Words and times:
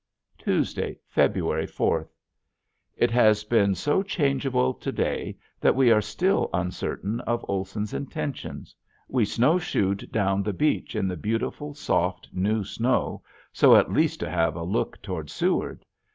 Tuesday, 0.39 0.97
February 1.07 1.67
fourth. 1.67 2.11
It 2.97 3.11
has 3.11 3.43
been 3.43 3.75
so 3.75 4.01
changeable 4.01 4.73
to 4.73 4.91
day 4.91 5.37
that 5.59 5.75
we 5.75 5.91
are 5.91 6.01
still 6.01 6.49
uncertain 6.55 7.19
of 7.19 7.45
Olson's 7.47 7.93
intentions. 7.93 8.75
We 9.07 9.25
snowshoed 9.25 10.11
down 10.11 10.41
the 10.41 10.53
beach 10.53 10.95
in 10.95 11.07
the 11.07 11.17
beautiful, 11.17 11.75
soft, 11.75 12.29
new 12.33 12.63
snow 12.63 13.21
so 13.53 13.75
at 13.75 13.93
least 13.93 14.19
to 14.21 14.29
have 14.31 14.55
a 14.55 14.63
look 14.63 14.99
toward 15.03 15.29
Seward. 15.29 15.85